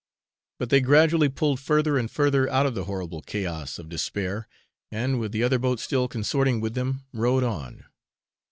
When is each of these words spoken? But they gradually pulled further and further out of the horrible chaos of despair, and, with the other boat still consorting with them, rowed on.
But 0.57 0.71
they 0.71 0.81
gradually 0.81 1.29
pulled 1.29 1.59
further 1.59 1.95
and 1.95 2.09
further 2.09 2.49
out 2.49 2.65
of 2.65 2.73
the 2.73 2.85
horrible 2.85 3.21
chaos 3.21 3.77
of 3.77 3.87
despair, 3.87 4.47
and, 4.91 5.19
with 5.19 5.31
the 5.31 5.43
other 5.43 5.59
boat 5.59 5.79
still 5.79 6.07
consorting 6.07 6.59
with 6.59 6.73
them, 6.73 7.03
rowed 7.13 7.43
on. 7.43 7.85